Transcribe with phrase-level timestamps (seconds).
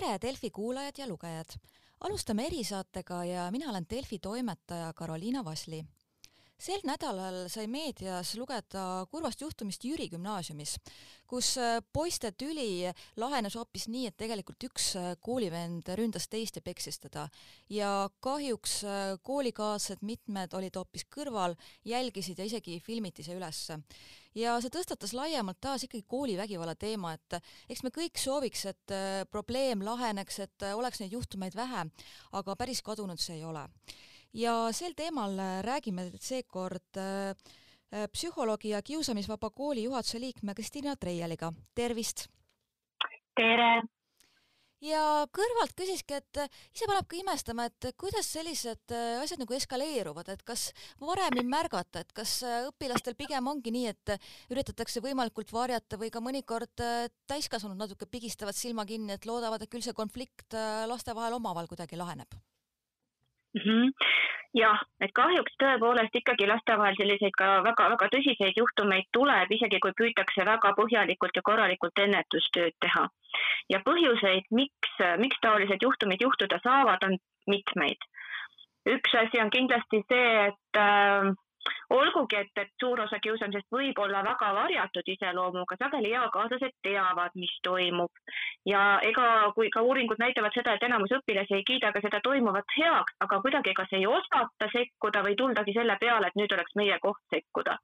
[0.00, 1.50] tere, Delfi kuulajad ja lugejad!
[2.00, 5.84] alustame erisaatega ja mina olen Delfi toimetaja Karoliina Vasli
[6.60, 10.74] sel nädalal sai meedias lugeda kurvast juhtumist Jüri gümnaasiumis,
[11.30, 12.90] kus äh, poiste tüli
[13.20, 17.28] lahenes hoopis nii, et tegelikult üks äh, koolivend ründas teist ja peksis teda.
[17.72, 23.80] ja kahjuks äh, koolikaaslased, mitmed olid hoopis kõrval, jälgisid ja isegi filmiti see ülesse.
[24.34, 27.40] ja see tõstatas laiemalt taas ikkagi koolivägivalla teema, et
[27.72, 28.96] eks me kõik sooviks, et
[29.32, 31.88] probleem laheneks, et oleks neid juhtumeid vähe,
[32.32, 33.64] aga päris kadunud see ei ole
[34.36, 37.30] ja sel teemal äh, räägime seekord äh,
[37.92, 42.28] äh, psühholoogi ja Kiusamisvaba Kooli juhatuse liikme Kristiina Treieliga, tervist!
[43.36, 43.82] tere!
[44.80, 46.38] ja kõrvalt küsiski, et
[46.72, 50.70] ise paneb ka imestama, et kuidas sellised asjad nagu eskaleeruvad, et kas
[51.02, 52.38] varem ei märgata, et kas
[52.70, 54.14] õpilastel pigem ongi nii, et
[54.48, 56.84] üritatakse võimalikult varjata või ka mõnikord
[57.28, 60.56] täiskasvanud natuke pigistavad silma kinni, et loodavad, et küll see konflikt
[60.88, 62.40] laste vahel omavahel kuidagi laheneb
[63.54, 63.60] mm.
[63.64, 63.90] -hmm.
[64.60, 69.92] jah, et kahjuks tõepoolest ikkagi laste vahel selliseid ka väga-väga tõsiseid juhtumeid tuleb, isegi kui
[70.00, 73.08] püütakse väga põhjalikult ja korralikult ennetustööd teha.
[73.70, 78.08] ja põhjuseid, miks, miks taolised juhtumid juhtuda saavad, on mitmeid.
[78.88, 81.32] üks asi on kindlasti see, et äh,
[81.90, 87.52] olgugi, et, et suur osa kiusamisest võib olla väga varjatud iseloomuga, sageli eakaaslased teavad, mis
[87.62, 88.10] toimub.
[88.66, 92.76] ja ega, kui ka uuringud näitavad seda, et enamus õpilasi ei kiida ka seda toimuvat
[92.78, 96.98] heaks, aga kuidagi kas ei osata sekkuda või tuldagi selle peale, et nüüd oleks meie
[96.98, 97.78] koht sekkuda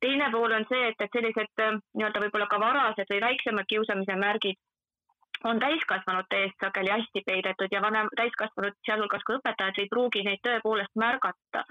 [0.00, 1.62] teine pool on see, et, et sellised
[1.96, 4.58] nii-öelda võib-olla ka varased või väiksemad kiusamise märgid
[5.44, 10.42] on täiskasvanute eest sageli hästi peidetud ja vanem, täiskasvanud, sealhulgas ka õpetajad ei pruugi neid
[10.46, 11.64] tõepoolest märgata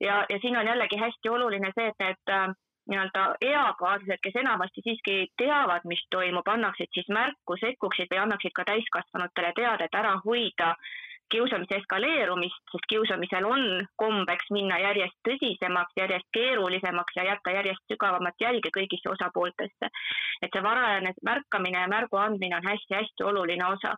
[0.00, 2.54] ja, ja siin on jällegi hästi oluline see, et need äh,
[2.90, 8.66] nii-öelda eakaaslased, kes enamasti siiski teavad, mis toimub, annaksid siis märku, sekkuksid või annaksid ka
[8.68, 10.74] täiskasvanutele teada, et ära hoida
[11.32, 13.64] kiusamise eskaleerumist, sest kiusamisel on
[13.96, 19.88] kombeks minna järjest tõsisemaks, järjest keerulisemaks ja jätta järjest sügavamat jälge kõigisse osapooltesse.
[20.42, 23.96] et see varajane märkamine ja märgu andmine on hästi-hästi oluline osa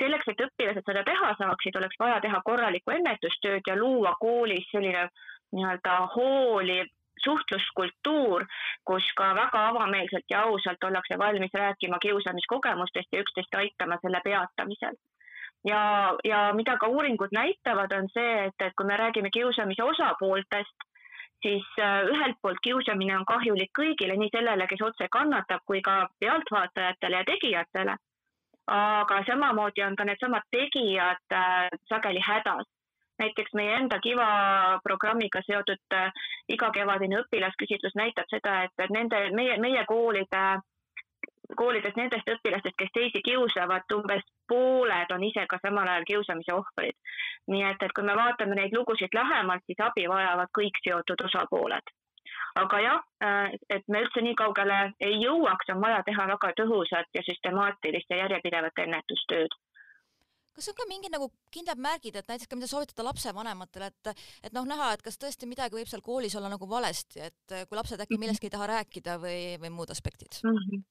[0.00, 5.08] selleks, et õpilased seda teha saaksid, oleks vaja teha korralikku ennetustööd ja luua koolis selline
[5.52, 6.88] nii-öelda hooliv
[7.24, 8.46] suhtluskultuur,
[8.88, 14.96] kus ka väga avameelselt ja ausalt ollakse valmis rääkima kiusamiskogemustest ja üksteist aitama selle peatamisel.
[15.68, 15.80] ja,
[16.24, 20.86] ja mida ka uuringud näitavad, on see, et, et kui me räägime kiusamise osapooltest,
[21.42, 26.06] siis äh, ühelt poolt kiusamine on kahjulik kõigile, nii sellele, kes otse kannatab, kui ka
[26.20, 27.96] pealtvaatajatele ja tegijatele
[28.70, 32.66] aga samamoodi on ka needsamad tegijad äh, sageli hädas.
[33.20, 34.26] näiteks meie enda Kiva
[34.82, 36.12] programmiga seotud äh,
[36.48, 40.44] igakevadine õpilasküsitlus näitab seda, et, nende, meie, meie koolide,
[41.56, 46.96] koolides nendest õpilastest, kes teisi kiusavad, umbes pooled on ise ka samal ajal kiusamise ohvrid.
[47.52, 51.96] nii et, et kui me vaatame neid lugusid lähemalt, siis abi vajavad kõik seotud osapooled
[52.58, 57.10] aga jah, äh, et me üldse nii kaugele ei jõuaks, on vaja teha väga tõhusat
[57.14, 59.58] ja süstemaatilist ja järjepidevat ennetustööd
[60.60, 64.52] kas on ka mingid nagu kindlad märgid, et näiteks ka mida soovitada lapsevanematele, et, et
[64.52, 68.02] noh, näha, et kas tõesti midagi võib seal koolis olla nagu valesti, et kui lapsed
[68.02, 68.24] äkki mhm.
[68.26, 70.64] millestki ei taha rääkida või, või muud aspektid mm?
[70.64, 70.88] -hmm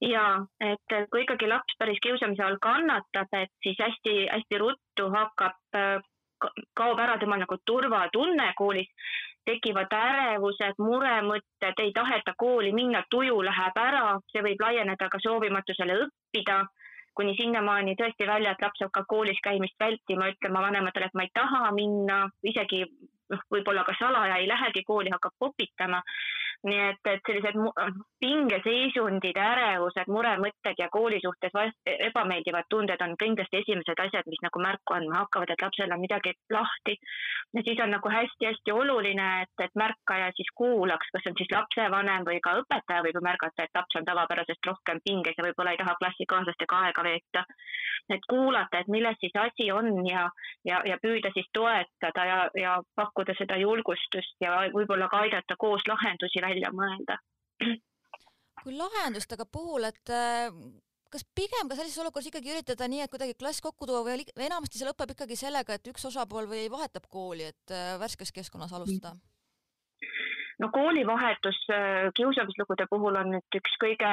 [0.00, 0.24] ja
[0.60, 5.58] et kui ikkagi laps päris kiusamise all kannatab, et siis hästi-hästi ruttu hakkab,
[6.76, 8.90] kaob ära tema nagu turvatunne koolis
[9.46, 15.98] tekivad ärevused, muremõtted, ei taheta kooli minna, tuju läheb ära, see võib laieneda ka soovimatusele
[16.06, 16.64] õppida,
[17.16, 21.32] kuni sinnamaani tõesti välja, et laps hakkab koolis käimist vältima, ütlema vanematele, et ma ei
[21.34, 22.82] taha minna, isegi
[23.32, 26.02] noh, võib-olla ka salaja ei lähegi kooli, hakkab popitama
[26.64, 27.56] nii et, et sellised
[28.20, 31.52] pingeseisundid, ärevused, muremõtted ja kooli suhtes
[32.08, 36.32] ebameeldivad tunded on kindlasti esimesed asjad, mis nagu märku andma hakkavad, et lapsel on midagi
[36.52, 36.96] lahti.
[37.54, 42.26] ja siis on nagu hästi-hästi oluline, et, et märkaja siis kuulaks, kas on siis lapsevanem
[42.28, 45.82] või ka õpetaja võib ju märgata, et laps on tavapärasest rohkem pinges ja võib-olla ei
[45.82, 47.44] taha klassikaaslastega aega veeta.
[48.14, 50.28] et kuulata, et milles siis asi on ja,
[50.64, 55.82] ja, ja püüda siis toetada ja, ja pakkuda seda julgustust ja võib-olla ka aidata koos
[55.88, 57.20] lahendusi välja mõelda.
[58.62, 60.50] kui lahendustega puhul, et äh,
[61.12, 64.80] kas pigem ka sellises olukorras ikkagi üritada nii, et kuidagi klass kokku tuua või enamasti
[64.80, 69.16] see lõpeb ikkagi sellega, et üks osapool või vahetab kooli, et äh, värskes keskkonnas alustada?
[70.56, 74.12] no koolivahetus äh, kiusamislugude puhul on nüüd üks kõige,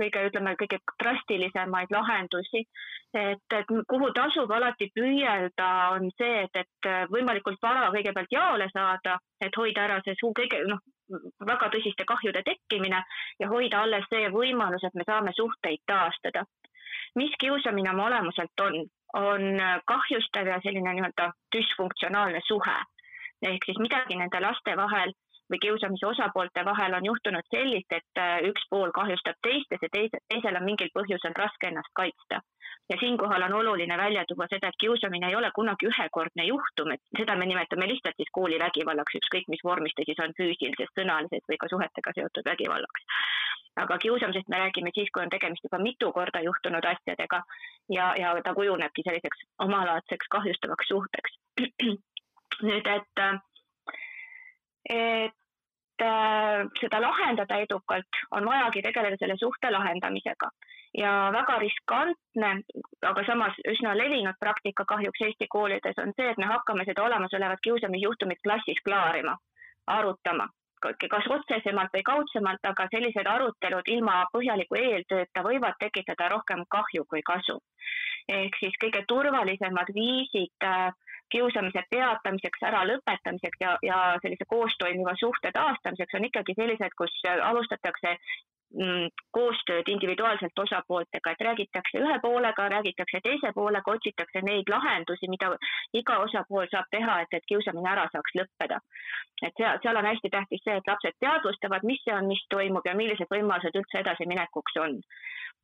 [0.00, 2.64] kõige ütleme, kõige drastilisemaid lahendusi.
[3.12, 9.18] et, et kuhu tasub alati püüelda, on see, et, et võimalikult vara kõigepealt jaole saada,
[9.40, 10.80] et hoida ära see suu kõige noh,
[11.46, 13.02] väga tõsiste kahjude tekkimine
[13.40, 16.44] ja hoida alles see võimalus, et me saame suhteid taastada
[17.14, 18.74] mis kiusamine oma olemuselt on,
[19.12, 19.42] on
[19.86, 22.78] kahjustav ja selline nii-öelda düsfunktsionaalne suhe.
[23.42, 25.12] ehk siis midagi nende laste vahel
[25.52, 29.90] või kiusamise osapoolte vahel on juhtunud sellist, et äh, üks pool kahjustab teist ja see
[29.96, 32.40] teise, teisel on mingil põhjusel raske ennast kaitsta.
[32.90, 37.02] Ja siinkohal on oluline välja tuua seda, et kiusamine ei ole kunagi ühekordne juhtum, et
[37.18, 41.60] seda me nimetame lihtsalt siis koolivägivallaks, ükskõik mis vormis ta siis on, füüsilisest, sõnalisest või
[41.62, 43.06] ka suhetega seotud vägivallaks.
[43.82, 47.42] aga kiusamisest me räägime siis, kui on tegemist juba mitu korda juhtunud asjadega
[47.88, 51.38] ja, ja ta kujunebki selliseks omalaadseks kahjustavaks suhteks.
[52.68, 53.24] nüüd, et
[54.90, 56.04] et
[56.80, 60.50] seda lahendada edukalt, on vajagi tegeleda selle suhte lahendamisega
[60.98, 62.50] ja väga riskantne,
[63.10, 67.62] aga samas üsna levinud praktika kahjuks Eesti koolides on see, et me hakkame seda olemasolevat
[67.64, 69.36] kiusamisjuhtumit klassis klaarima,
[69.86, 70.48] arutama,
[70.82, 77.22] kas otsesemalt või kaudsemalt, aga sellised arutelud ilma põhjaliku eeltööta võivad tekitada rohkem kahju kui
[77.22, 77.58] kasu.
[78.28, 80.92] ehk siis kõige turvalisemad viisid äh,
[81.32, 87.14] kiusamise peatamiseks, äralõpetamiseks ja, ja sellise koostoimiva suhte taastamiseks on ikkagi sellised, kus
[87.48, 88.51] alustatakse mm,
[89.36, 95.50] koostööd individuaalselt osapooltega, et räägitakse ühe poolega, räägitakse teise poolega, otsitakse neid lahendusi, mida
[95.92, 98.80] iga osapool saab teha, et, et kiusamine ära saaks lõppeda.
[99.42, 102.86] et seal, seal on hästi tähtis see, et lapsed teadvustavad, mis see on, mis toimub
[102.86, 105.00] ja millised võimalused üldse edasiminekuks on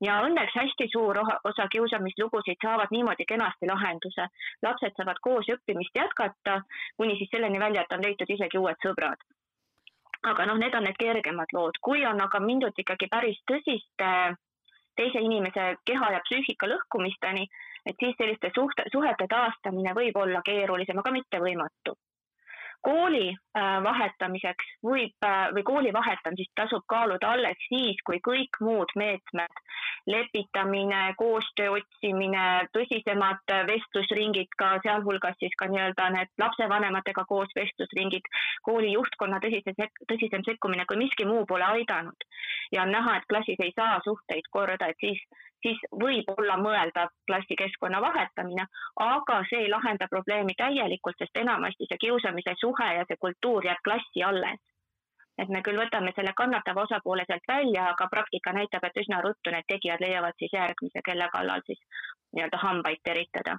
[0.05, 4.28] ja õnneks hästi suur osa kiusamislugusid saavad niimoodi kenasti lahenduse.
[4.62, 6.60] lapsed saavad koos õppimist jätkata,
[6.96, 9.28] kuni siis selleni välja, et on leitud isegi uued sõbrad.
[10.26, 14.11] Aga noh, need on need kergemad lood, kui on aga mindud ikkagi päris tõsiste
[14.99, 17.47] teise inimese keha ja psüühika lõhkumisteni,
[17.87, 21.94] et siis selliste suhte, suhete taastamine võib olla keerulisem, aga mitte võimatu.
[22.82, 28.93] Kooli äh, vahetamiseks võib äh, või kooli vahetamist tasub kaaluda alles siis, kui kõik muud
[28.94, 29.62] meetmed,
[30.08, 32.44] lepitamine, koostöö otsimine,
[32.76, 38.31] tõsisemad vestlusringid ka, sealhulgas siis ka nii-öelda need lapsevanematega koos vestlusringid,
[38.66, 39.75] kooli juhtkonna tõsise,
[40.12, 42.28] tõsisem sekkumine, kui miski muu pole aidanud
[42.72, 45.20] ja on näha, et klassis ei saa suhteid korda, et siis
[45.62, 48.66] siis võib olla mõeldav klassikeskkonna vahetamine,
[49.02, 53.82] aga see ei lahenda probleemi täielikult, sest enamasti see kiusamise suhe ja see kultuur jääb
[53.84, 54.60] klassi alles.
[55.38, 59.55] Et me küll võtame selle kannatava osapoole sealt välja, aga praktika näitab, et üsna ruttu
[59.55, 61.82] need tegijad leiavad siis järgmise, kelle kallal siis
[62.37, 63.58] nii-öelda hambaid teritada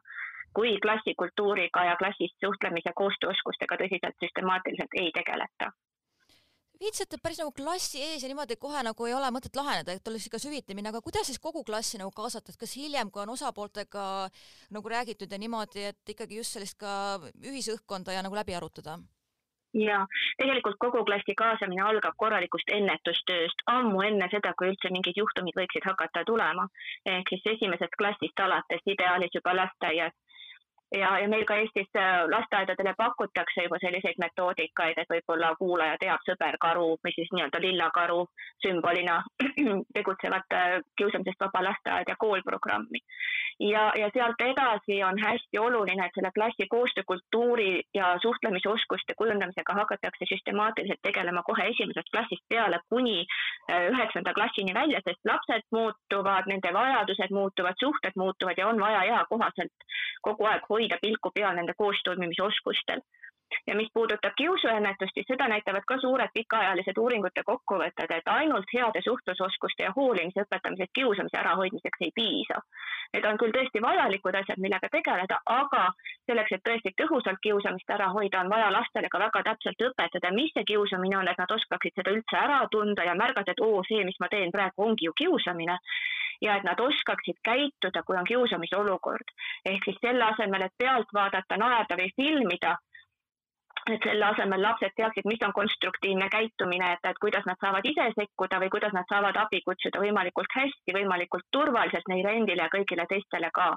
[0.53, 5.69] kui klassikultuuriga ja klassis suhtlemise koostööoskustega tõsiselt süstemaatiliselt ei tegeleta
[6.79, 10.29] viitsite päris nagu klassi ees ja niimoodi kohe nagu ei ole mõtet laheneda, et oleks
[10.29, 13.33] ikka süviti minna, aga kuidas siis kogu klassi nagu kaasata, et kas hiljem, kui on
[13.35, 14.03] osapooltega
[14.75, 16.91] nagu räägitud ja niimoodi, et ikkagi just sellist ka
[17.43, 18.95] ühisõhkkonda ja nagu läbi arutada?
[19.74, 20.06] Ja
[20.38, 25.86] tegelikult kogu klassi kaasamine algab korralikust ennetustööst ammu enne seda, kui üldse mingid juhtumid võiksid
[25.86, 26.68] hakata tulema.
[27.06, 30.13] ehk siis esimesest klassist alates, ideaalis juba lasteaias
[30.91, 36.24] ja, ja meil ka Eestis äh, lasteaedadele pakutakse juba selliseid metoodikaid, et võib-olla kuulaja teab
[36.25, 38.24] sõberkaru või siis nii-öelda lillakaru
[38.65, 39.19] sümbolina
[39.97, 43.01] tegutsevat äh, kiusamisest vaba lasteaed ja koolprogrammi.
[43.59, 50.25] ja, ja sealt edasi on hästi oluline, et selle klassi koostöökultuuri ja suhtlemisoskuste kujundamisega hakatakse
[50.33, 53.25] süstemaatiliselt tegelema kohe esimesest klassist peale kuni
[53.69, 59.88] üheksanda klassini välja, sest lapsed muutuvad, nende vajadused muutuvad, suhted muutuvad ja on vaja eakohaselt
[60.21, 63.02] kogu aeg hoida pilku peal nende koostoimimisoskustel.
[63.68, 69.01] Ja mis puudutab kiusuennetust, siis seda näitavad ka suured pikaajalised uuringute kokkuvõtted, et ainult heade
[69.06, 72.61] suhtlusoskuste ja hoolimise õpetamisest kiusamise ärahoidmiseks ei piisa.
[73.13, 75.87] Need on küll tõesti vajalikud asjad, millega tegeleda, aga
[76.29, 80.53] selleks, et tõesti tõhusalt kiusamist ära hoida, on vaja lastele ka väga täpselt õpetada, mis
[80.53, 84.06] see kiusamine on, et nad oskaksid seda üldse ära tunda ja märgata, et oo, see,
[84.06, 85.79] mis ma teen praegu, ongi ju kiusamine
[86.41, 89.33] ja et nad oskaksid käituda, kui on kiusamise olukord.
[89.65, 92.77] ehk siis selle asemel, et pealt vaadata, naerda või filmida,
[93.95, 98.09] et selle asemel lapsed teaksid, mis on konstruktiivne käitumine, et, et kuidas nad saavad ise
[98.15, 103.05] sekkuda või kuidas nad saavad abi kutsuda võimalikult hästi, võimalikult turvaliselt neile endile ja kõigile
[103.09, 103.71] teistele ka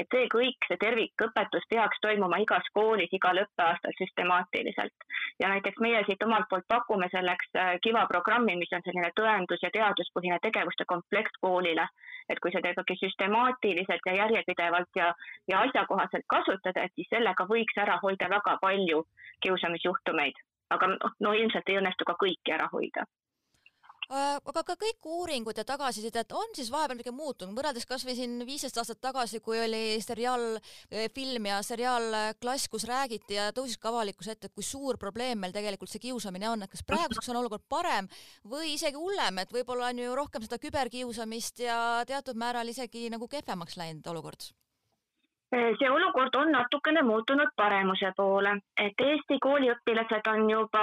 [0.00, 5.06] et see kõik, see tervikõpetus peaks toimuma igas koolis igal õppeaastal süstemaatiliselt.
[5.40, 9.64] ja näiteks meie siit omalt poolt pakume selleks äh, Kiva programmi, mis on selline tõendus-
[9.64, 11.88] ja teaduspõhine tegevuste komplekt koolile.
[12.28, 15.12] et kui seda ikkagi süstemaatiliselt ja järjepidevalt ja,
[15.48, 19.04] ja asjakohaselt kasutada, et siis sellega võiks ära hoida väga palju
[19.46, 20.34] kiusamisjuhtumeid,
[20.70, 23.06] aga noh, no ilmselt ei õnnestu ka kõiki ära hoida
[24.08, 28.38] aga ka kõik uuringud ja tagasisidet on siis vahepeal midagi muutunud, võrreldes kas või siin
[28.46, 30.58] viisteist aastat tagasi, kui oli seriaal,
[30.92, 34.66] äh, film ja seriaal äh, Klass, kus räägiti ja tõusis ka avalikkuse ette, et kui
[34.66, 38.10] suur probleem meil tegelikult see kiusamine on, et kas praeguseks on olukord parem
[38.44, 43.28] või isegi hullem, et võib-olla on ju rohkem seda küberkiusamist ja teatud määral isegi nagu
[43.30, 44.52] kehvemaks läinud olukord
[45.50, 48.50] see olukord on natukene muutunud paremuse poole,
[48.82, 50.82] et Eesti kooliõpilased on juba,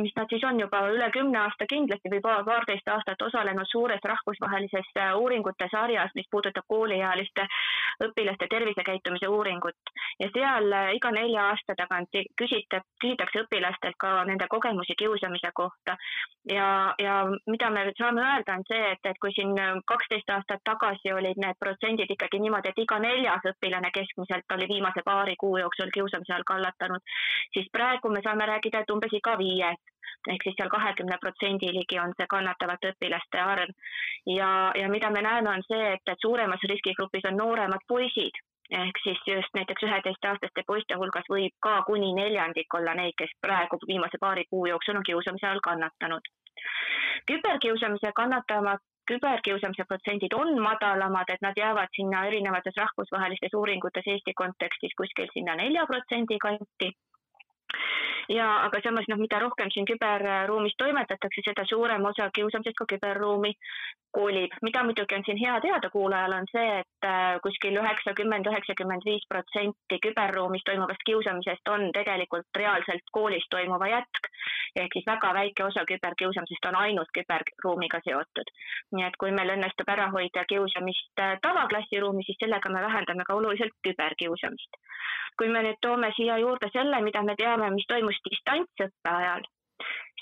[0.00, 4.88] mis nad siis on juba üle kümne aasta kindlasti või paarteist aastat osalenud suures rahvusvahelises
[4.96, 7.44] äh, uuringute sarjas, mis puudutab kooliealiste
[8.08, 9.92] õpilaste tervisekäitumise uuringut.
[10.20, 12.08] Ja seal äh, iga nelja aasta tagant
[12.40, 15.98] küsite, küsitakse õpilastelt ka nende kogemusi kiusamise kohta.
[16.48, 19.54] Ja, ja mida me saame öelda, on see, et, et kui siin
[19.86, 24.68] kaksteist aastat tagasi olid need protsendid ikkagi niimoodi, et iga neljas õpilane õpilane keskmiselt oli
[24.68, 27.02] viimase paari kuu jooksul kiusamise all kannatanud,
[27.52, 29.78] siis praegu me saame rääkida, et umbes iga viies
[30.28, 33.70] ehk siis seal kahekümne protsendi ligi on see kannatavate õpilaste arv.
[34.26, 38.38] ja, ja mida me näeme, on see, et, et suuremas riskigrupis on nooremad poisid,
[38.70, 43.78] ehk siis just näiteks üheteistaastaste poiste hulgas võib ka kuni neljandik olla neid, kes praegu
[43.86, 46.32] viimase paari kuu jooksul on kiusamise all kannatanud.
[47.26, 54.94] küberkiusamise kannatamad küberkiusamise protsendid on madalamad, et nad jäävad sinna erinevates rahvusvahelistes uuringutes Eesti kontekstis
[54.96, 56.92] kuskil sinna nelja protsendi kanti
[58.28, 63.52] ja aga samas noh, mida rohkem siin küberruumis toimetatakse, seda suurem osa kiusamisest ka küberruumi
[64.14, 64.52] kolib.
[64.62, 69.26] mida muidugi on siin hea teada kuulajal, on see, et äh, kuskil üheksakümmend, üheksakümmend viis
[69.28, 74.30] protsenti küberruumis toimuvast kiusamisest on tegelikult reaalselt koolis toimuva jätk.
[74.76, 78.52] Ehk siis väga väike osa küberkiusamisest on ainult küberruumiga seotud.
[78.96, 83.34] nii et kui meil õnnestub ära hoida kiusamist äh, tavaklassiruumis, siis sellega me vähendame ka
[83.40, 84.80] oluliselt küberkiusamist
[85.38, 89.46] kui me nüüd toome siia juurde selle, mida me teame, mis toimus distantsõppe ajal,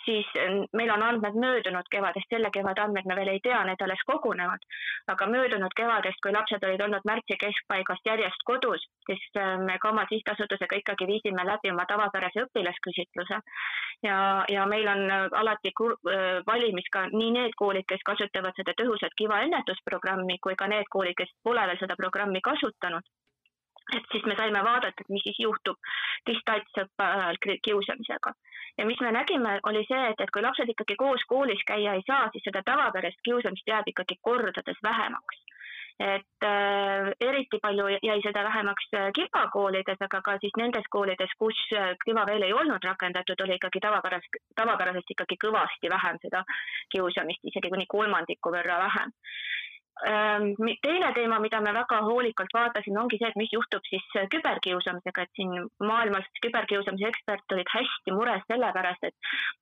[0.04, 0.26] siis
[0.72, 4.64] meil on andmed möödunud kevadest, selle kevade andmed me veel ei tea, need alles kogunevad.
[5.12, 9.25] aga möödunud kevadest, kui lapsed olid olnud märtsi keskpaigast järjest kodus, siis
[9.66, 13.40] me ka oma sihtasutusega ikkagi viisime läbi oma tavapärase õpilasküsitluse.
[14.02, 14.18] ja,
[14.49, 15.02] ja meil on
[15.42, 15.75] alati
[16.46, 21.18] valimis ka nii need koolid, kes kasutavad seda tõhusat kiva ennetusprogrammi, kui ka need koolid,
[21.18, 23.04] kes pole veel seda programmi kasutanud
[23.96, 25.78] et siis me saime vaadata, et mis siis juhtub
[26.28, 28.34] distantsõppe ajal kiusamisega.
[28.78, 32.04] ja mis me nägime, oli see, et, et kui lapsed ikkagi koos koolis käia ei
[32.06, 35.42] saa, siis seda tavapärast kiusamist jääb ikkagi kordades vähemaks.
[36.00, 41.58] et äh, eriti palju jäi seda vähemaks äh, kivakoolides, aga ka siis nendes koolides, kus
[41.76, 46.44] äh, kiva veel ei olnud rakendatud, oli ikkagi tavapärast, tavapärasest ikkagi kõvasti vähem seda
[46.94, 49.12] kiusamist, isegi kuni kolmandiku võrra vähem
[50.00, 55.22] teine teema, mida me väga hoolikalt vaatasime, ongi see, et mis juhtub siis äh, küberkiusamisega,
[55.22, 55.52] et siin
[55.84, 59.14] maailmas küberkiusamise ekspert olid hästi mures sellepärast, et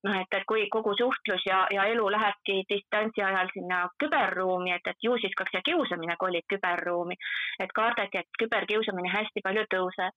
[0.07, 4.87] noh, et, et kui kogu suhtlus ja, ja elu lähebki distantsi ajal sinna küberruumi, et,
[4.87, 7.19] et ju siis ka see kiusamine kolib küberruumi.
[7.61, 10.15] et kardeti, et küberkiusamine hästi palju tõuseb.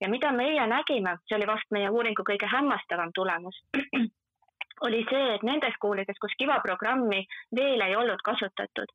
[0.00, 3.58] ja mida meie nägime, see oli vast meie uuringu kõige hämmastavam tulemus
[4.86, 7.24] oli see, et nendes koolides, kus Kiva programmi
[7.56, 8.92] veel ei olnud kasutatud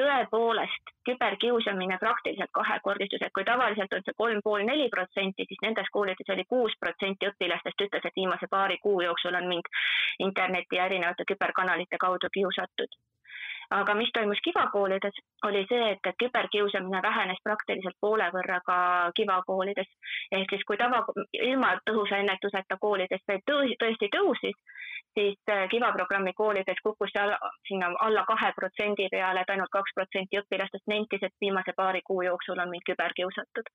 [0.00, 5.88] tõepoolest küberkiusamine praktiliselt kahekordistus, et kui tavaliselt on see kolm pool neli protsenti, siis nendes
[5.92, 9.70] koolides oli kuus protsenti õpilastest ütles, et viimase paari kuu jooksul on mind
[10.26, 13.00] interneti ja erinevate küberkanalite kaudu kiusatud.
[13.70, 18.78] aga mis toimus kivakoolides, oli see, et, küberkiusamine vähenes praktiliselt poole võrra ka
[19.14, 19.90] kivakoolides.
[20.32, 24.58] ehk siis kui tava, ilma tõhusa ennetuseta koolides veel tõesti tõusis,
[25.14, 29.72] siis äh, Kiva programmi koolides kukkus see alla, sinna alla kahe protsendi peale, et ainult
[29.76, 33.70] kaks protsenti õpilastest nentis, et viimase paari kuu jooksul on mind küberkiusatud.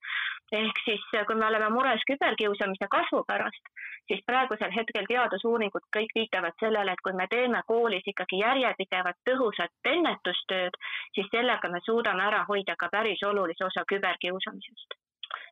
[0.62, 3.72] ehk siis, äh, kui me oleme mures küberkiusamise kasvu pärast,
[4.08, 9.92] siis praegusel hetkel teadusuuringud kõik viitavad sellele, et kui me teeme koolis ikkagi järjepidevat tõhusat
[9.96, 10.78] ennetustööd,
[11.16, 15.05] siis sellega me suudame ära hoida ka päris olulise osa küberkiusamisest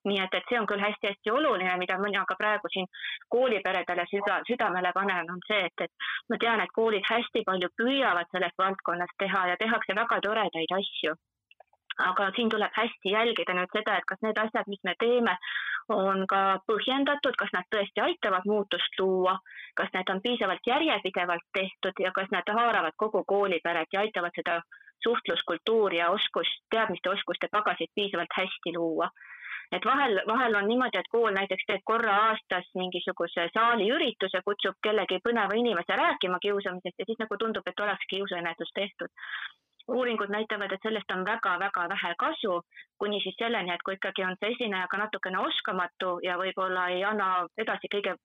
[0.09, 2.87] nii et, et see on küll hästi-hästi oluline, mida mina ka praegu siin
[3.35, 8.31] kooliperedele süda, südamele panen, on see, et, et ma tean, et koolid hästi palju püüavad
[8.31, 11.15] selles valdkonnas teha ja tehakse väga toredaid asju.
[12.01, 15.35] Aga siin tuleb hästi jälgida nüüd seda, et kas need asjad, mis me teeme,
[15.93, 16.39] on ka
[16.69, 19.35] põhjendatud, kas nad tõesti aitavad muutust luua,
[19.77, 24.57] kas need on piisavalt järjepidevalt tehtud ja kas nad haaravad kogu kooliperet ja aitavad seda
[25.03, 29.09] suhtluskultuuri ja oskust, teadmiste, oskuste pagasit piisavalt hästi luua
[29.71, 35.19] et vahel, vahel on niimoodi, et kool näiteks teeb korra aastas mingisuguse saaliürituse, kutsub kellegi
[35.27, 39.13] põneva inimese rääkima kiusamisest ja siis nagu tundub, et oleks kiusuennetus tehtud.
[39.87, 42.61] Uuringud näitavad, et sellest on väga-väga vähe kasu,
[42.97, 47.03] kuni siis selleni, et kui ikkagi on see esineja ka natukene oskamatu ja võib-olla ei
[47.03, 48.15] anna edasi kõige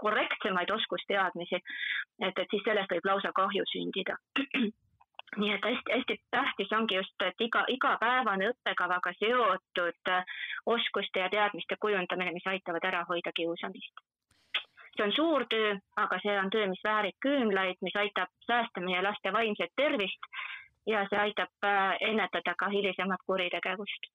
[0.00, 1.60] korrektsemaid oskusteadmisi,
[2.20, 4.16] et, et siis sellest võib lausa kahju sündida
[5.36, 10.12] nii et hästi-hästi tähtis ongi just, et iga, igapäevane õppekavaga seotud
[10.66, 14.04] oskuste ja teadmiste kujundamine, mis aitavad ära hoida kiusamist.
[14.96, 19.02] See on suur töö, aga see on töö, mis väärib küünlaid, mis aitab säästa meie
[19.02, 20.28] laste vaimset tervist
[20.86, 24.12] ja see aitab äh, ennetada ka hilisemat kuritegevust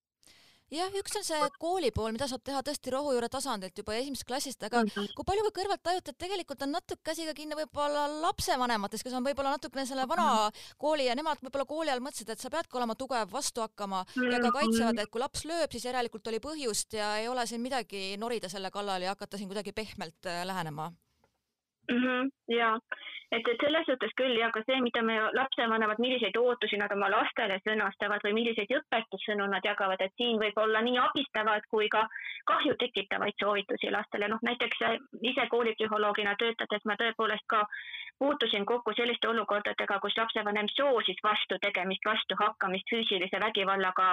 [0.74, 4.64] jah, üks on see kooli pool, mida saab teha tõesti rohujuure tasandilt juba esimesest klassist,
[4.64, 5.14] aga -hmm.
[5.18, 9.18] kui palju või kõrvalt tajuta, et tegelikult on natuke asi ka kinni võib-olla lapsevanemates, kes
[9.18, 10.78] on võib-olla natukene selle vana -hmm.
[10.78, 14.40] kooli ja nemad võib-olla kooli all mõtlesid, et sa peadki olema tugev, vastu hakkama ja
[14.40, 18.18] ka kaitsevad, et kui laps lööb, siis järelikult oli põhjust ja ei ole siin midagi
[18.18, 20.92] norida selle kallal ja hakata siin kuidagi pehmelt äh, lähenema
[21.90, 22.04] mm.
[22.04, 22.80] -hmm, ja,
[23.32, 27.10] et, et selles suhtes küll ja ka see, mida me lapsevanemad, milliseid ootusi nad oma
[27.14, 32.06] lastele sõnastavad või milliseid õpetussõnu nad jagavad, et siin võib olla nii abistavad kui ka
[32.52, 34.86] kahju tekitavaid soovitusi lastele, noh näiteks
[35.32, 37.66] ise koolipsühholoogina töötades ma tõepoolest ka
[38.20, 44.08] puutusin kokku selliste olukordadega, kus lapsevanem soosis vastutegemist, vastuhakkamist füüsilise vägivallaga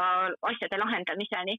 [0.50, 1.56] asjade lahendamiseni.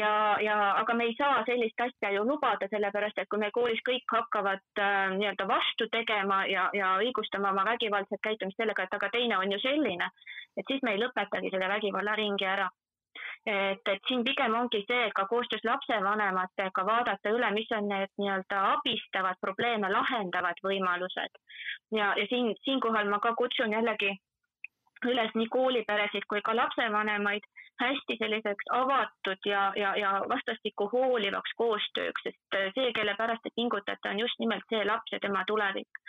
[0.00, 3.80] ja, ja aga me ei saa sellist asja ju lubada, sellepärast et kui meil koolis
[3.88, 9.08] kõik hakkavad äh, nii-öelda vastu tegema ja, ja õigustama oma vägivaldset käitumist sellega, et aga
[9.14, 10.10] teine on ju selline,
[10.56, 12.68] et siis me ei lõpetagi seda vägivallaringi ära
[13.46, 18.12] et, et siin pigem ongi see, et ka koostöös lapsevanematega vaadata üle, mis on need
[18.18, 21.38] nii-öelda abistavad probleeme lahendavad võimalused.
[21.92, 24.16] ja, ja siin, siinkohal ma ka kutsun jällegi
[25.06, 27.44] üles nii kooliperesid kui ka lapsevanemaid
[27.80, 34.10] hästi selliseks avatud ja, ja, ja vastastikku hoolivaks koostööks, sest see, kelle pärast te pingutate,
[34.10, 36.02] on just nimelt see laps ja tema tulevik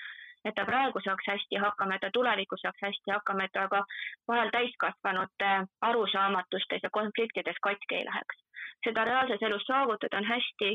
[0.46, 3.82] et ta praegu saaks hästi hakkama, et ta tulevikus saaks hästi hakkama, et ta ka
[4.28, 5.50] vahel täiskasvanute
[5.90, 8.46] arusaamatustes ja konfliktides katki ei läheks.
[8.84, 10.70] seda reaalses elus saavutada on hästi,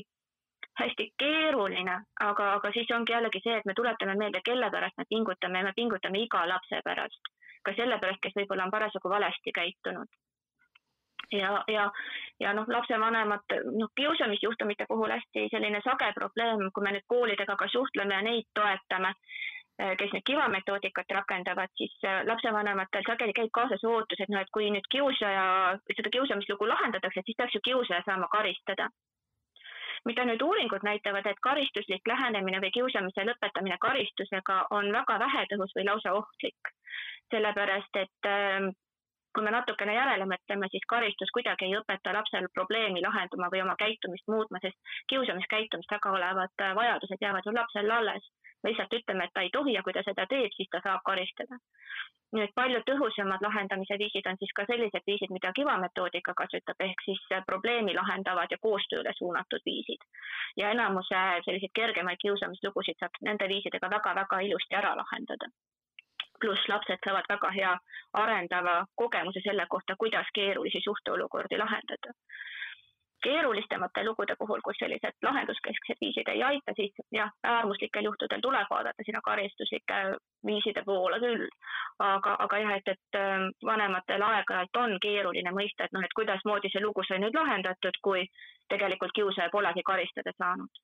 [0.81, 5.05] hästi keeruline, aga, aga siis ongi jällegi see, et me tuletame meelde, kelle pärast me
[5.09, 7.33] pingutame ja me pingutame iga lapse pärast.
[7.65, 10.09] ka selle pärast, kes võib-olla on parasjagu valesti käitunud
[11.33, 11.91] ja, ja,
[12.41, 17.69] ja noh, lapsevanemad, noh, kiusamisjuhtumite puhul hästi selline sage probleem, kui me nüüd koolidega ka
[17.73, 19.15] suhtleme ja neid toetame,
[19.83, 24.53] Äh, kes nüüd kivametoodikat rakendavad, siis äh, lapsevanematel sageli käib kaasas ootus, et noh, et
[24.55, 25.47] kui nüüd kiusaja,
[25.97, 28.89] seda kiusamislugu lahendatakse, siis peaks ju kiusaja saama karistada.
[30.05, 35.87] mida nüüd uuringud näitavad, et karistuslik lähenemine või kiusamise lõpetamine karistusega on väga vähetõhus või
[35.89, 36.73] lausa ohtlik.
[37.35, 38.69] sellepärast, et ähm,
[39.35, 43.77] kui me natukene järele mõtleme, siis karistus kuidagi ei õpeta lapsel probleemi lahendama või oma
[43.81, 48.33] käitumist muutma, sest kiusamiskäitumist taga olevad äh, vajadused jäävad ju lapsel alles
[48.65, 51.03] me lihtsalt ütleme, et ta ei tohi ja kui ta seda teeb, siis ta saab
[51.09, 51.61] karistada.
[52.35, 57.21] nüüd palju tõhusamad lahendamise viisid on siis ka sellised viisid, mida kivametoodika kasutab, ehk siis
[57.51, 60.09] probleemi lahendavad ja koostööle suunatud viisid.
[60.57, 65.53] ja enamuse selliseid kergemaid kiusamislugusid saab nende viisidega väga-väga ilusti ära lahendada
[66.45, 67.75] pluss lapsed saavad väga hea
[68.23, 72.13] arendava kogemuse selle kohta, kuidas keerulisi suhteolukordi lahendada
[73.25, 79.07] keerulisemate lugude puhul, kus sellised lahenduskesksed viisid ei aita, siis jah, äärmuslikel juhtudel tuleb vaadata
[79.07, 80.01] sinna karistuslike
[80.47, 81.47] viiside poole küll.
[81.99, 86.73] aga, aga jah, et, et ähm, vanematel aeg-ajalt on keeruline mõista, et noh, et kuidasmoodi
[86.73, 88.27] see lugu sai nüüd lahendatud, kui
[88.75, 90.83] tegelikult kiusaja polegi karistada saanud.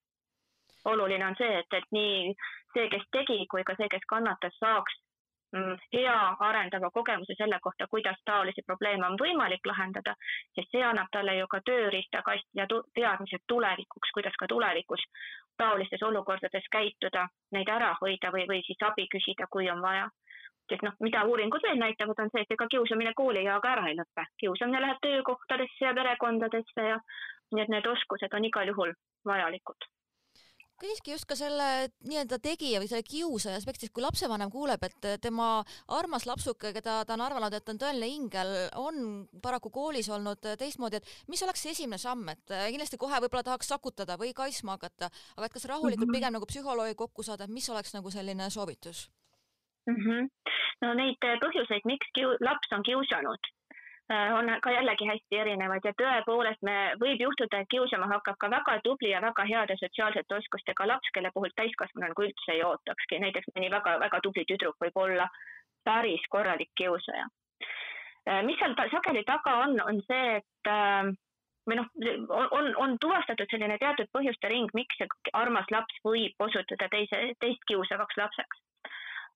[0.94, 2.34] oluline on see, et, et nii
[2.74, 4.96] see, kes tegi, kui ka see, kes kannatas, saaks
[5.92, 10.14] hea arendava kogemuse selle kohta, kuidas taolisi probleeme on võimalik lahendada,
[10.54, 15.02] sest see annab talle ju ka tööriistakast ja teadmised tulevikuks, kuidas ka tulevikus
[15.58, 20.08] taolistes olukordades käituda, neid ära hoida või, või siis abi küsida, kui on vaja.
[20.70, 24.26] sest noh, mida uuringud veel näitavad, on see, et ega kiusamine koolieaga ära ei lõpe,
[24.38, 27.00] kiusamine läheb töökohtadesse ja perekondadesse ja
[27.52, 28.94] nii et need oskused on igal juhul
[29.26, 29.90] vajalikud
[30.80, 31.66] küsikski just ka selle
[32.08, 35.50] nii-öelda tegija või selle kiusaja aspektist, kui lapsevanem kuuleb, et tema
[35.98, 39.04] armas lapsuke, keda ta on arvanud, et on tõeline ingel, on
[39.42, 43.70] paraku koolis olnud teistmoodi, et mis oleks see esimene samm, et kindlasti kohe võib-olla tahaks
[43.74, 46.20] sakutada või kaitsma hakata, aga et kas rahulikult mm -hmm.
[46.20, 49.10] pigem nagu psühholoogi kokku saada, et mis oleks nagu selline soovitus
[49.86, 49.96] mm?
[49.96, 50.28] -hmm.
[50.82, 53.59] no neid põhjuseid, miks kiu-, laps on kiusanud Äh,
[54.10, 58.78] on ka jällegi hästi erinevad ja tõepoolest me, võib juhtuda, et kiusama hakkab ka väga
[58.84, 63.52] tubli ja väga heade sotsiaalsete oskustega laps, kelle puhul täiskasvanu nagu üldse ei ootakski, näiteks
[63.54, 65.28] mõni väga-väga tubli tüdruk võib olla
[65.84, 67.28] päris korralik kiusaja.
[68.28, 71.12] Äh, mis seal ta, sageli taga on, on see, et äh,
[71.70, 71.86] või noh,
[72.58, 74.98] on, on tuvastatud selline teatud põhjuste ring, miks
[75.38, 78.66] armas laps võib osutuda teise, teist kiusavaks lapseks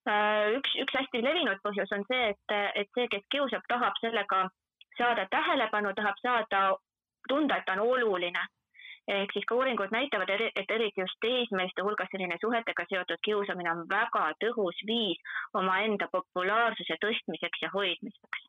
[0.05, 4.45] üks, üks hästi levinud põhjus on see, et, et see, kes kiusab, tahab sellega
[4.98, 6.61] saada tähelepanu, tahab saada,
[7.28, 8.46] tunda, et ta on oluline.
[9.09, 13.83] ehk siis ka uuringud näitavad, et eriti just teismeeste hulgas selline suhetega seotud kiusamine on
[13.88, 15.20] väga tõhus viis
[15.61, 18.48] omaenda populaarsuse tõstmiseks ja hoidmiseks.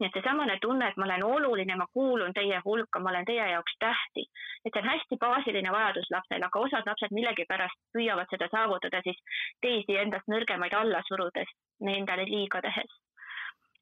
[0.00, 3.48] nii et seesamane tunne, et ma olen oluline, ma kuulun teie hulka, ma olen teie
[3.52, 4.28] jaoks tähtis,
[4.64, 9.18] et see on hästi baasiline vajadus lapsel, aga osad lapsed millegipärast püüavad seda saavutada siis
[9.66, 11.54] teisi endast nõrgemaid alla surudes,
[11.98, 12.98] endale liiga tehes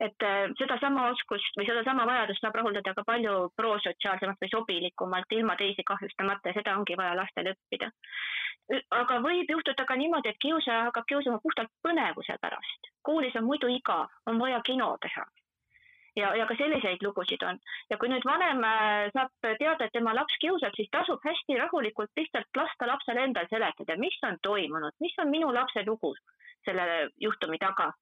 [0.01, 5.57] et äh, sedasama oskust või sedasama vajadust saab rahuldada ka palju prosotsiaalsemalt või sobilikumalt, ilma
[5.57, 7.91] teisi kahjustamata ja seda ongi vaja lastel õppida.
[8.91, 12.93] aga võib juhtuda ka niimoodi, et kiusaja hakkab kiusama puhtalt põnevuse pärast.
[13.03, 15.25] koolis on muidu igav, on vaja kino teha.
[16.17, 17.59] ja, ja ka selliseid lugusid on.
[17.91, 22.11] ja kui nüüd vanem äh, saab teada, et tema laps kiusab, siis tasub hästi rahulikult
[22.17, 26.17] lihtsalt lasta lapsele endal seletada, mis on toimunud, mis on minu lapse lugu
[26.67, 27.95] selle juhtumi taga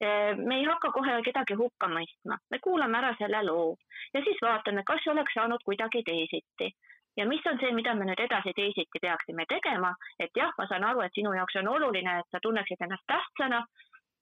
[0.00, 3.72] me ei hakka kohe kedagi hukka mõistma, me kuulame ära selle loo
[4.14, 6.70] ja siis vaatame, kas oleks saanud kuidagi teisiti.
[7.18, 9.90] Ja mis on see, mida me nüüd edasi teisiti peaksime tegema,
[10.22, 13.64] et jah, ma saan aru, et sinu jaoks on oluline, et sa tunneksid ennast tähtsana,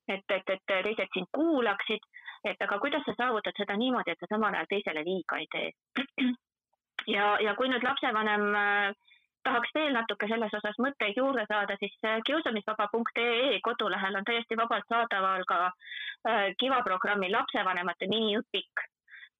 [0.07, 2.07] et, et, et teised sind kuulaksid,
[2.49, 5.69] et aga kuidas sa saavutad seda niimoodi, et sa samal ajal teisele liiga ei tee.
[7.15, 9.06] ja, ja kui nüüd lapsevanem äh,
[9.47, 11.95] tahaks veel natuke selles osas mõtteid juurde saada, siis
[12.27, 18.85] kiusamisvaba.ee kodulehel on täiesti vabalt saadaval ka äh, Kiva programmi lapsevanemate miniõpik,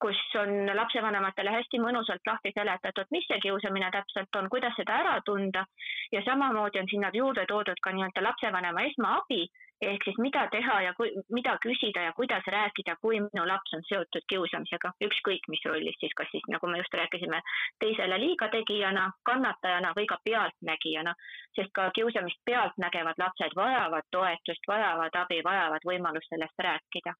[0.01, 5.15] kus on lapsevanematele hästi mõnusalt lahti seletatud, mis see kiusamine täpselt on, kuidas seda ära
[5.25, 5.65] tunda.
[6.11, 9.47] Ja samamoodi on sinna juurde toodud ka nii-öelda lapsevanema esmaabi
[9.81, 13.83] ehk siis mida teha ja kui, mida küsida ja kuidas rääkida, kui minu laps on
[13.89, 17.41] seotud kiusamisega, ükskõik mis rollis siis, kas siis nagu me just rääkisime,
[17.83, 21.13] teisele liiga tegijana, kannatajana või ka pealtnägijana,
[21.55, 27.13] sest ka kiusamist pealt nägevad lapsed vajavad toetust, vajavad abi, vajavad võimalust sellest rääkida.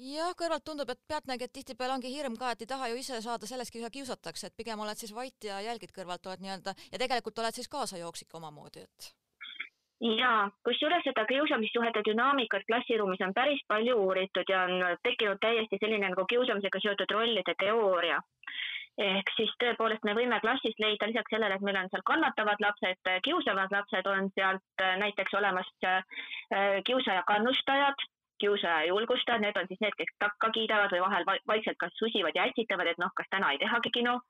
[0.00, 3.48] Jah, kõrvalt tundub, et pealtnägijad tihtipeale ongi hirm ka, et ei taha ju ise saada
[3.50, 7.42] sellest, keda kiusatakse, et pigem oled siis vait ja jälgid kõrvalt, oled nii-öelda ja tegelikult
[7.42, 9.10] oled siis kaasajooksik omamoodi, et
[10.00, 16.08] jaa, kusjuures seda kiusamissuhete dünaamikat klassiruumis on päris palju uuritud ja on tekkinud täiesti selline
[16.08, 18.20] nagu kiusamisega seotud rollide teooria.
[18.98, 23.08] ehk siis tõepoolest me võime klassis leida lisaks sellele, et meil on seal kannatavad lapsed,
[23.26, 26.02] kiusavad lapsed, on sealt näiteks olemas äh,
[26.86, 28.04] kiusaja kannustajad,
[28.38, 32.46] kiusaja julgustajad, need on siis need, kes takka kiidavad või vahel vaikselt kas susivad ja
[32.46, 34.20] ätsitavad, et noh, kas täna ei tehagi kino.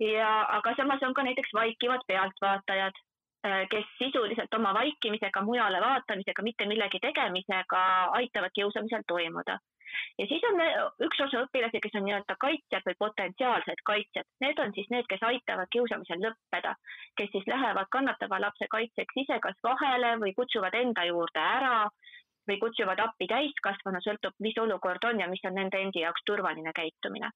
[0.00, 3.07] ja, aga samas on ka näiteks vaikivad pealtvaatajad Äh,
[3.42, 7.82] kes sisuliselt oma vaikimisega, mujale vaatamisega, mitte millegi tegemisega
[8.20, 9.58] aitavad kiusamisel toimuda.
[10.18, 10.60] ja siis on
[11.06, 14.26] üks osa õpilasi, kes on nii-öelda kaitsjad või potentsiaalsed kaitsjad.
[14.40, 16.74] Need on siis need, kes aitavad kiusamisel lõppeda,
[17.16, 21.76] kes siis lähevad kannatava lapse kaitseks ise kas vahele või kutsuvad enda juurde ära
[22.48, 26.72] või kutsuvad appi täiskasvanu, sõltub, mis olukord on ja mis on nende endi jaoks turvaline
[26.80, 27.30] käitumine.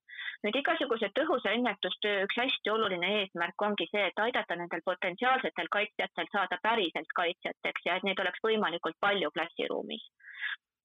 [0.44, 6.32] nüüd igasuguse tõhusa ennetustöö üks hästi oluline eesmärk ongi see, et aidata nendel potentsiaalsetel kaitsjatel
[6.32, 10.10] saada päriselt kaitsjateks ja et neid oleks võimalikult palju klassiruumis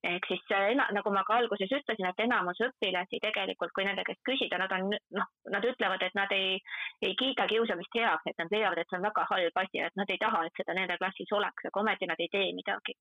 [0.03, 0.43] ehk siis
[0.93, 4.89] nagu ma ka alguses ütlesin, et enamus õpilasi tegelikult, kui nende käest küsida, nad on
[4.93, 6.59] noh, nad ütlevad, et nad ei,
[7.01, 10.13] ei kiida kiusamist heaks, et nad leiavad, et see on väga halb asi, et nad
[10.13, 12.97] ei taha, et seda nende klassis oleks, aga ometi nad ei tee midagi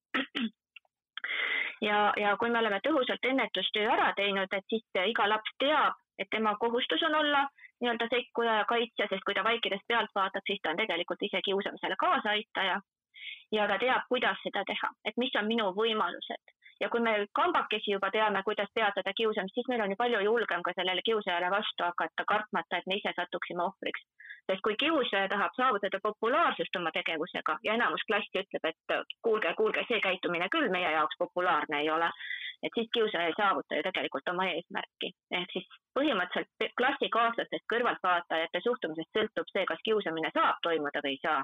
[1.80, 6.28] ja, ja kui me oleme tõhusalt ennetustöö ära teinud, et siis iga laps teab, et
[6.30, 7.46] tema kohustus on olla
[7.80, 11.42] nii-öelda sekkuja ja kaitsja, sest kui ta vaikides pealt vaatab, siis ta on tegelikult ise
[11.44, 12.80] kiusamisele kaasaaitaja.
[13.52, 17.94] ja ta teab, kuidas seda teha, et mis on minu võimalused ja kui me kambakesi
[17.96, 21.88] juba teame, kuidas peatada kiusamist, siis meil on ju palju julgem ka sellele kiusajale vastu
[21.88, 24.04] hakata, kartmata, et me ise satuksime ohvriks
[24.46, 28.94] sest kui kiusaja tahab saavutada populaarsust oma tegevusega ja enamus klassi ütleb, et
[29.26, 32.10] kuulge, kuulge, see käitumine küll meie jaoks populaarne ei ole,
[32.62, 35.12] et siis kiusaja ei saavuta ju tegelikult oma eesmärki.
[35.40, 35.66] ehk siis
[35.98, 41.42] põhimõtteliselt klassikaaslastest kõrvaltvaatajate suhtumisest sõltub see, kas kiusamine saab toimuda või ei saa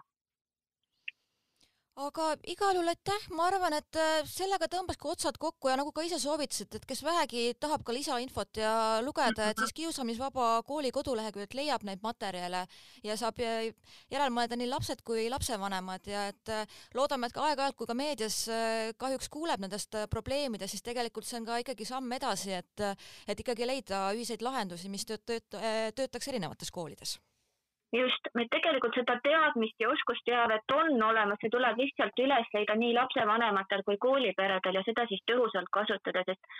[2.00, 6.04] aga igal juhul aitäh, ma arvan, et äh, sellega tõmbaski otsad kokku ja nagu ka
[6.06, 8.72] ise soovitasite, et kes vähegi tahab ka lisainfot ja
[9.04, 12.64] lugeda, et siis Kiusamisvaba Kooli koduleheküljelt leiab neid materjale
[13.04, 13.68] ja saab äh,
[14.12, 17.98] järele mõelda nii lapsed kui lapsevanemad ja et äh, loodame, et ka aeg-ajalt, kui ka
[17.98, 18.38] meedias
[18.98, 22.86] kahjuks kuuleb nendest probleemidest, siis tegelikult see on ka ikkagi samm edasi, et,
[23.28, 25.60] et ikkagi leida ühiseid lahendusi, mis tööt-, tööt-,
[25.98, 27.18] töötaks erinevates koolides
[27.92, 32.94] just, meil tegelikult seda teadmist ja oskusteavet on olemas, see tuleb lihtsalt üles leida nii
[32.96, 36.56] lapsevanematel kui kooliperedel ja seda siis tõhusalt kasutada, sest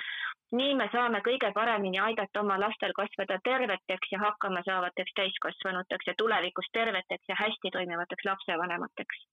[0.58, 6.16] nii me saame kõige paremini aidata oma lastel kasvada terveteks ja hakkama saavateks täiskasvanuteks ja
[6.18, 9.24] tulevikus terveteks ja hästi toimivateks lapsevanemateks.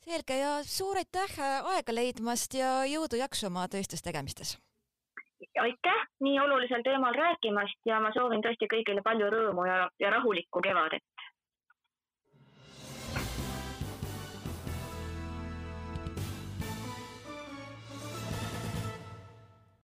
[0.00, 1.38] selge ja suur aitäh
[1.74, 4.58] aega leidmast ja jõudu-jaksu oma tõistes tegemistes!
[5.60, 10.62] Aitäh nii olulisel teemal rääkimast ja ma soovin tõesti kõigile palju rõõmu ja, ja rahulikku
[10.64, 11.04] kevadet